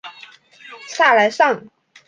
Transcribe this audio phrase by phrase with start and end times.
[0.87, 1.63] 萨莱尚。